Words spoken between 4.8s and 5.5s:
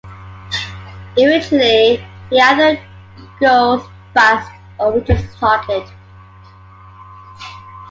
reaches his